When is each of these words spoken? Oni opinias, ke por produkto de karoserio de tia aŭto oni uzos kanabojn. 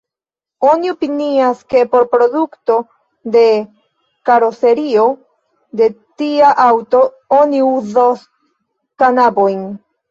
Oni 0.69 0.91
opinias, 0.93 1.59
ke 1.73 1.81
por 1.91 2.07
produkto 2.13 2.79
de 3.37 3.45
karoserio 4.31 5.05
de 5.83 5.93
tia 6.23 6.51
aŭto 6.69 7.07
oni 7.43 7.65
uzos 7.71 8.29
kanabojn. 9.03 9.67